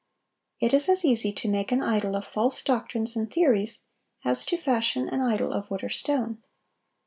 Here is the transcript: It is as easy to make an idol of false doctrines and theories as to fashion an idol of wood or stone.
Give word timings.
It 0.59 0.73
is 0.73 0.89
as 0.89 1.05
easy 1.05 1.31
to 1.33 1.47
make 1.47 1.71
an 1.71 1.83
idol 1.83 2.15
of 2.15 2.25
false 2.25 2.63
doctrines 2.63 3.15
and 3.15 3.31
theories 3.31 3.85
as 4.25 4.45
to 4.47 4.57
fashion 4.57 5.07
an 5.07 5.21
idol 5.21 5.53
of 5.53 5.69
wood 5.69 5.83
or 5.83 5.89
stone. 5.91 6.41